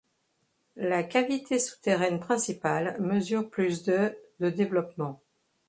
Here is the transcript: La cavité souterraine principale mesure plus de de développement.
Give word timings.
La 0.77 1.03
cavité 1.03 1.59
souterraine 1.59 2.19
principale 2.19 2.99
mesure 2.99 3.47
plus 3.51 3.83
de 3.83 4.17
de 4.39 4.49
développement. 4.49 5.21